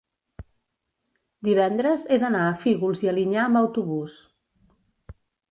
[1.47, 4.19] divendres he d'anar a Fígols i Alinyà amb autobús.